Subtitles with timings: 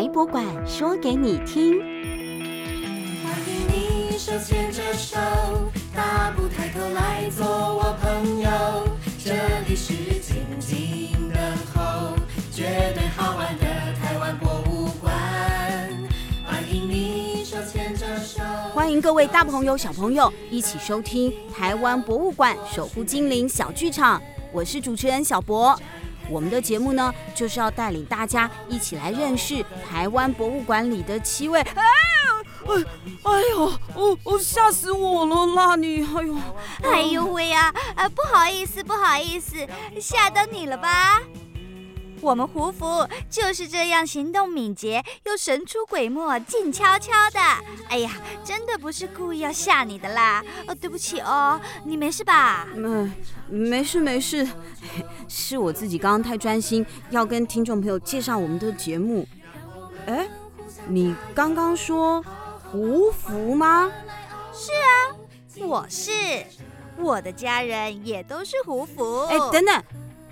[0.00, 1.78] 台博馆说给你听。
[3.22, 5.18] 欢迎你手牵着手，
[5.94, 8.48] 大步抬头来做我朋友。
[9.22, 9.34] 这
[9.68, 9.92] 里是
[10.22, 11.38] 静静等
[11.74, 12.16] 候，
[12.50, 13.66] 绝对好玩的
[14.00, 15.12] 台湾博物馆。
[16.46, 18.42] 欢迎你手牵着手。
[18.72, 24.18] 欢迎各位大朋友、小朋友一起收听台湾博物馆守护精灵小剧场。
[24.50, 25.78] 我是主持人小博。
[26.30, 31.60] 我们的节目呢，就是要带领大家一起来认识台湾博物馆里的七位。
[31.60, 31.82] 哎，
[32.66, 32.84] 哎，
[33.24, 33.64] 哎呦，
[33.94, 36.04] 哦哦，吓死我了啦你！
[36.04, 36.36] 哎呦，
[36.82, 37.74] 哎呦喂啊！
[37.96, 39.56] 啊，不好意思，不好意思，
[40.00, 41.20] 吓到你了吧？
[42.20, 47.40] 我们胡福就是这样行动敏捷又神出鬼没、静悄悄的。
[47.88, 48.12] 哎呀，
[48.44, 50.44] 真的不是故意要吓你的啦！
[50.66, 52.66] 哦，对不起哦，你没事吧？
[52.74, 53.12] 嗯，
[53.48, 54.46] 没事没事，
[55.28, 59.26] 是我自己刚刚太专心，要跟听众朋友介绍我们的节目。
[60.06, 60.28] 哎，
[60.88, 62.22] 你刚刚说
[62.70, 63.90] 胡福吗？
[64.52, 65.16] 是啊，
[65.66, 66.12] 我是，
[66.98, 69.24] 我的家人也都是胡福。
[69.24, 69.82] 哎，等等。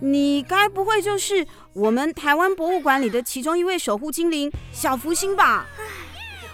[0.01, 5.67] 你该不会就是我们台湾博物馆里的其中一位守护精灵小福星吧？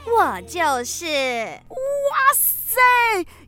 [0.06, 1.06] 我就是。
[1.06, 2.80] 哇塞，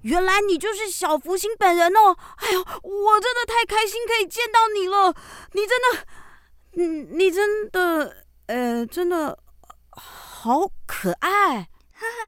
[0.02, 2.16] 原来你就是小福星本人哦！
[2.36, 5.14] 哎呦，我真的太开心可以见到你了。
[5.52, 6.06] 你真的，
[6.76, 9.38] 嗯，你真的，呃，真的
[9.90, 11.68] 好可爱。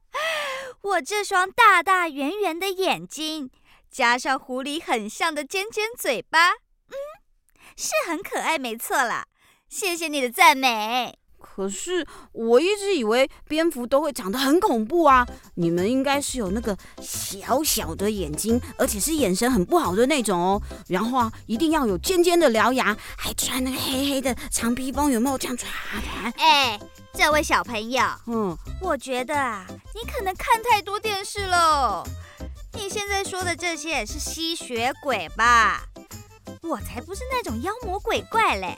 [0.81, 3.49] 我这双大大圆圆的眼睛，
[3.89, 6.57] 加上狐狸很像的尖尖嘴巴，嗯。
[7.75, 9.25] 是很可爱，没错啦。
[9.67, 11.17] 谢谢你的赞美。
[11.41, 15.25] 可是我一直以为蝙蝠都会长得很恐怖啊！
[15.55, 20.61] 你们应该是有那个小小的眼睛，而且是眼神很不好的那种哦。
[20.87, 25.71] 然后啊，一定要有尖尖的獠牙，还穿那个黑黑的长披风，有没有这样穿？
[26.37, 26.77] 哎，
[27.13, 32.03] 这位小朋友，嗯，我觉得啊，你可能看太多电视喽。
[32.73, 35.88] 你现在说的这些是吸血鬼吧？
[36.61, 38.77] 我才不是那种妖魔鬼怪嘞，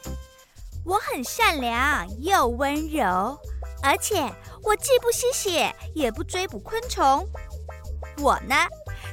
[0.86, 3.38] 我很善良又温柔，
[3.82, 4.32] 而且
[4.64, 7.28] 我既不吸血，也不追捕昆虫。
[8.20, 8.56] 我呢，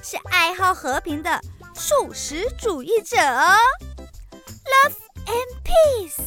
[0.02, 1.40] 是爱好和平的
[1.74, 3.56] 素食主义者哦
[4.64, 4.96] ，Love
[5.26, 6.22] and Peace。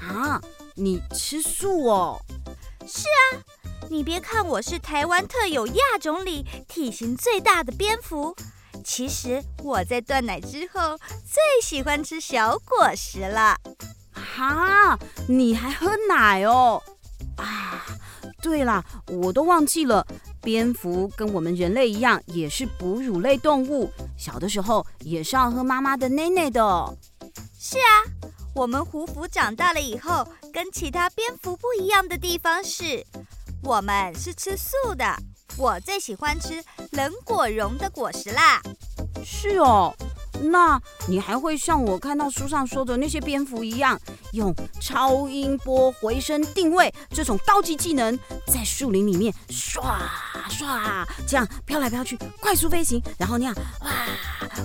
[0.00, 0.40] 啊，
[0.76, 2.20] 你吃素哦？
[2.86, 3.42] 是啊，
[3.90, 8.36] 你别看我是台湾特有亚种里体型最大的蝙蝠。
[8.84, 13.58] 其实我在断奶之后最喜欢吃小果实了。
[14.12, 16.80] 哈，你还喝奶哦？
[17.36, 17.84] 啊，
[18.42, 20.06] 对啦，我都忘记了，
[20.42, 26.96] 蝙蝠跟我们人类一样，也是哺乳类动物，小的时候也是要喝妈妈的奶奶的。
[27.58, 27.90] 是啊，
[28.54, 33.04] 我们胡福长大了以后，跟其他蝙蝠不一样的地方是，
[33.62, 35.16] 我们是吃素的。
[35.56, 36.62] 我最喜欢吃
[36.92, 38.60] 冷果蓉的果实啦。
[39.24, 39.94] 是哦，
[40.42, 43.98] 那你还会像我看到书上说的那些蝙蝠一样，
[44.32, 48.18] 用超音波回声定位这种高级技能，
[48.48, 49.96] 在树林里面唰
[50.50, 53.94] 唰这样飘来飘去，快速飞行，然后那样哇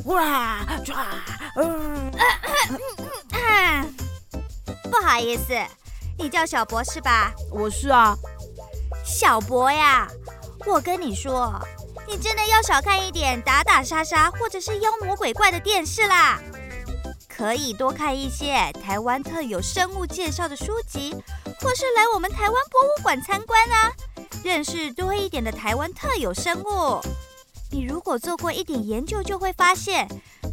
[0.05, 0.95] 哇唰，
[1.55, 2.11] 嗯，
[4.83, 5.53] 不好意思，
[6.17, 7.31] 你叫小博是吧？
[7.51, 8.17] 我是啊，
[9.05, 10.07] 小博呀。
[10.65, 11.59] 我跟你说，
[12.07, 16.39] 你真的要少看一点打打杀杀或者是妖魔鬼怪的电视啦，
[17.27, 21.15] 可以多看一些台湾特有生物介绍的书籍，
[21.61, 23.91] 或是来我们台湾博物馆参观啊，
[24.43, 27.01] 认识多一点的台湾特有生物。
[27.71, 30.07] 你如果做过一点研究，就会发现，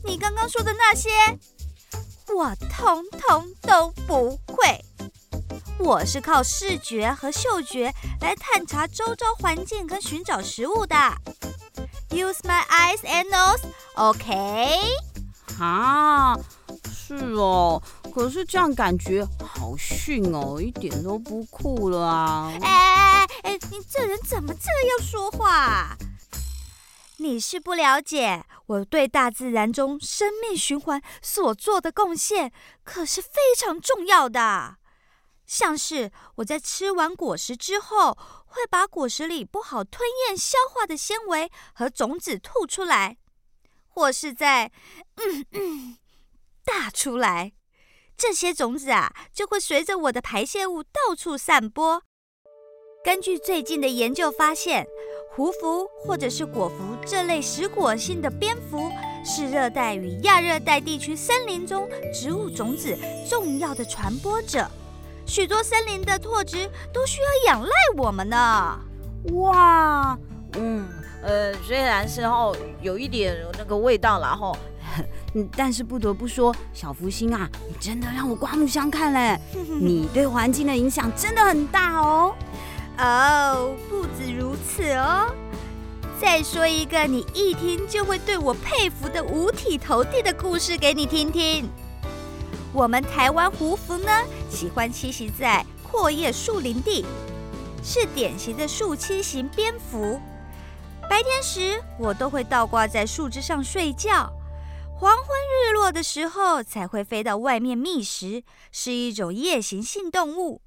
[0.05, 1.11] 你刚刚说的那些，
[2.34, 4.84] 我通通都不会。
[5.79, 10.97] 我是靠视觉和嗅觉来探查周遭环境跟寻找食物的。
[12.11, 14.81] Use my eyes and nose，OK？
[15.61, 16.37] 啊，
[16.91, 17.83] 是哦。
[18.15, 22.51] 可是这样感觉好逊哦，一点都不酷了啊！
[22.63, 25.97] 哎哎哎，你这人怎么这样说话？
[27.19, 32.53] 你是不了解我对大自然中生命循环所做的贡献，
[32.83, 34.77] 可是非常重要的。
[35.47, 43.16] 像是我在吃完果实之后，会把果实里不好吞咽消化的纤维和种子吐出来，
[43.87, 44.72] 或是在
[45.15, 45.98] 嗯嗯
[46.65, 47.53] 大出来，
[48.16, 52.03] 这些种子啊就会随着我的排泄物到处散播。
[53.04, 54.84] 根据最近的研究发现，
[55.31, 58.91] 胡蝠或者是果蝠这类食果性的蝙蝠，
[59.25, 62.98] 是热带与亚热带地区森林中植物种子
[63.31, 64.69] 重要的传播者。
[65.27, 68.81] 许多森林的拓殖都需要仰赖我们呢。
[69.33, 70.17] 哇，
[70.57, 70.87] 嗯，
[71.23, 74.57] 呃，虽然是后有一点那个味道了后，
[75.34, 79.39] 嗯，但是不得不说，小福星啊，你真的让我刮目相看嘞！
[79.81, 82.33] 你对环境的影响真的很大哦。
[82.99, 85.27] 哦，不止如此哦。
[86.19, 91.69] 再说一个你一听就会对我佩服的五体投地的故事给你听听。
[92.77, 94.13] 我们台湾胡蝠呢，
[94.51, 97.07] 喜欢栖息在阔叶树林地，
[97.83, 100.21] 是典型的树栖型蝙蝠。
[101.09, 104.31] 白天时，我都会倒挂在树枝上睡觉，
[104.95, 110.61] 黄昏日落的时候才会飞到外面觅食，是一种夜行性动物。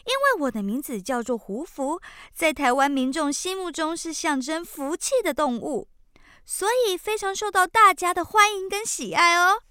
[0.00, 2.02] 因为我的名字叫做胡蝠，
[2.34, 5.88] 在台湾民众心目中是象征福气的动物，
[6.44, 9.62] 所以非常受到大家的欢迎跟喜爱哦。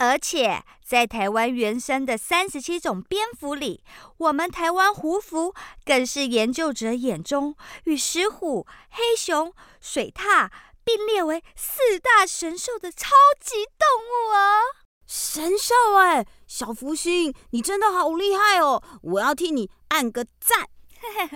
[0.00, 3.84] 而且在台湾原生的三十七种蝙蝠里，
[4.16, 5.54] 我们台湾胡蝠
[5.84, 7.54] 更是研究者眼中
[7.84, 10.50] 与石虎、黑熊、水獭
[10.82, 14.60] 并列为四大神兽的超级动物哦。
[15.06, 18.82] 神兽哎，小福星，你真的好厉害哦！
[19.02, 20.66] 我要替你按个赞。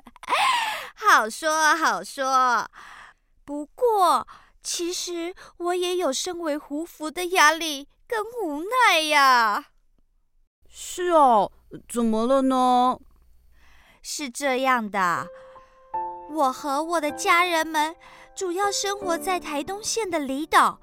[0.96, 2.66] 好说好说，
[3.44, 4.26] 不过
[4.62, 9.66] 其实我也有身为胡蝠的压力跟无奈呀。
[10.68, 11.52] 是哦，
[11.88, 12.98] 怎么了呢？
[14.02, 15.26] 是这样的，
[16.30, 17.94] 我和我的家人们
[18.34, 20.80] 主要生活在台东县的离岛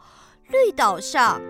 [0.47, 1.41] 绿岛上。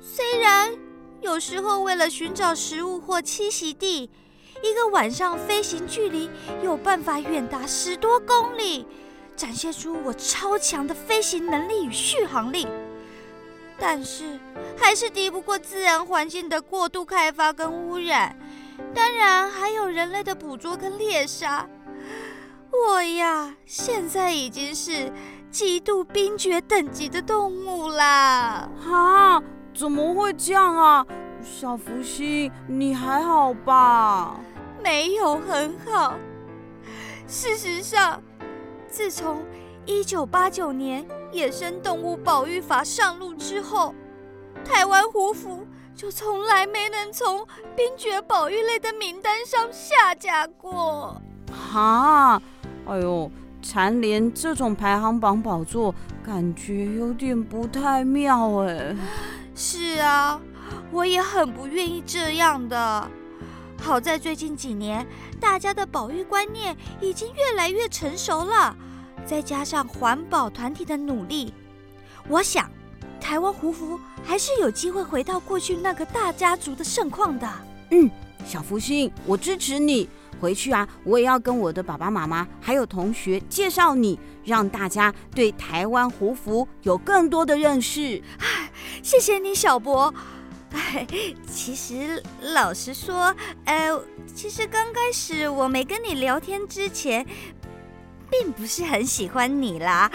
[0.00, 0.74] 虽然
[1.20, 4.10] 有时候为了寻找食物或栖息地，
[4.62, 6.30] 一个晚上飞行距离
[6.62, 8.86] 有办法远达十多公里，
[9.36, 12.66] 展现出我超强的飞行能力与续航力，
[13.82, 14.38] 但是
[14.78, 18.38] 还是敌不过自然环境的过度开发跟污染，
[18.94, 21.68] 当然还有人类的捕捉跟猎杀。
[22.70, 25.12] 我呀，现在已经是
[25.50, 28.68] 极度濒绝等级的动物啦！
[28.80, 29.42] 哈。
[29.74, 31.04] 怎么会这样啊，
[31.42, 34.38] 小福星，你还好吧？
[34.80, 36.14] 没有很好。
[37.26, 38.22] 事实上，
[38.86, 39.42] 自从
[39.84, 43.92] 一九八九年《野生动物保育法》上路之后，
[44.64, 47.44] 台湾虎符就从来没能从
[47.74, 51.20] 濒绝保育类的名单上下架过。
[51.50, 52.40] 哈，
[52.86, 53.28] 哎呦，
[53.60, 55.92] 蝉联这种排行榜宝座，
[56.24, 58.96] 感觉有点不太妙哎。
[59.56, 60.40] 是啊，
[60.92, 63.10] 我也很不愿意这样的。
[63.80, 65.04] 好在最近几年，
[65.40, 68.76] 大家的保育观念已经越来越成熟了，
[69.26, 71.52] 再加上环保团体的努力，
[72.28, 72.70] 我想
[73.20, 77.48] 台湾胡服还是有机会回到过去那个大家族的盛况的。
[77.90, 78.10] 嗯，
[78.46, 80.08] 小福星，我支持你。
[80.40, 88.20] 回去啊，我也要跟我的爸爸妈妈还有同学介绍你，让大家对台湾胡服有更多的认识。
[89.04, 90.12] 谢谢你，小博。
[90.72, 91.06] 哎，
[91.48, 93.32] 其实老实说，
[93.66, 93.96] 呃，
[94.34, 97.24] 其实刚开始我没跟你聊天之前，
[98.32, 100.10] 并不是很喜欢你啦。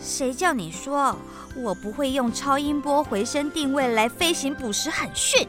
[0.00, 1.14] 谁叫你说
[1.56, 5.46] 我不会用超音波回声定位来飞行捕食很逊？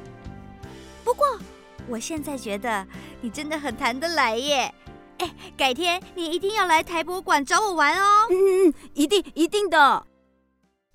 [1.03, 1.39] 不过
[1.87, 2.85] 我现在觉得。
[3.21, 4.73] 你真的很谈得来耶！
[5.17, 8.27] 哎，改天你一定要来台博馆找我玩哦。
[8.29, 10.07] 嗯嗯，一定一定的。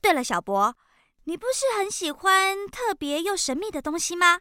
[0.00, 0.74] 对了，小博，
[1.24, 4.38] 你不是很喜欢特别又神秘的东西吗？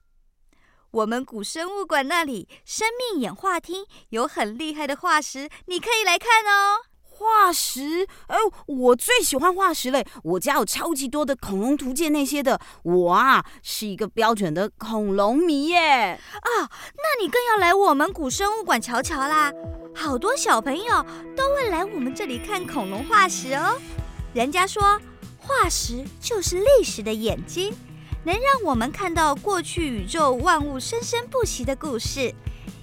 [0.93, 6.85] 我们古生物馆那里生命演化厅有很厉害的化石，你可以来看哦。
[7.01, 8.07] 化石？
[8.27, 10.05] 哎，我最喜欢化石嘞！
[10.23, 15.79] 我家有超级多的恐龙图鉴那些的，我啊是一个标准的恐龙迷耶！
[15.79, 19.51] 啊，那你更要来我们古生物馆瞧瞧啦！
[19.95, 21.03] 好多小朋友
[21.35, 23.79] 都会来我们这里看恐龙化石哦。
[24.35, 24.99] 人家说，
[25.39, 27.73] 化石就是历史的眼睛，
[28.23, 32.33] 能让我们看到过去宇宙万物生生不息的故事。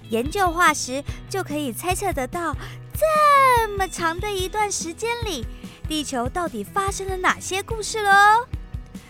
[0.09, 2.55] 研究化石就可以猜测得到。
[2.93, 5.47] 这么长的一段时间里，
[5.89, 8.11] 地球到底发生了哪些故事喽？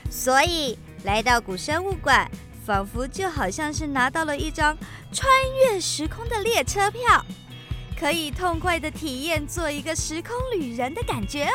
[0.08, 2.30] 所以来到古生物馆，
[2.64, 4.76] 仿佛就好像是拿到了一张
[5.12, 5.28] 穿
[5.64, 7.24] 越时空的列车票，
[7.98, 11.54] 可以痛快的体验做一个时空旅人的感觉哦！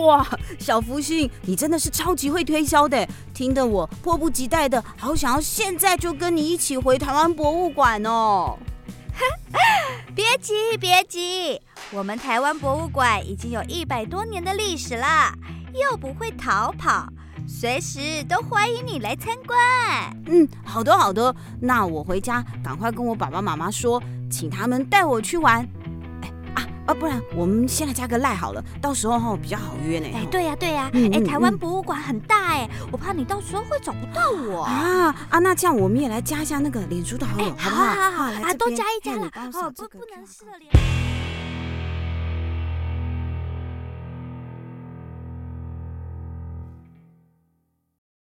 [0.00, 0.26] 哇，
[0.58, 8.58] 小福星，你真的是超级会推销的，听得我迫不及待的好想要现在就跟你一起回台湾博物馆哦！
[10.14, 11.60] 别急，别急，
[11.92, 15.32] 我们台湾博物馆已经有一百多年的历史了，
[15.74, 17.06] 又不会逃跑，
[17.46, 19.58] 随时都欢迎你来参观。
[20.26, 25.66] 嗯，好的好的，那我回家赶快跟我爸爸妈妈说，请他们带我去玩。
[26.86, 30.06] 哎啊啊，不然我们先来加个赖好了，到时候哈比较好约呢。
[30.14, 35.38] 哎，对呀对呀，嗯、哎，台湾博物馆很大哎，我怕你到时候会找不到我啊啊！
[35.38, 37.84] 那这样我们也来加一下那个脸书的好友，好不好？
[37.84, 41.01] 好好好，啊，都加一加了，哦，不不能失了脸。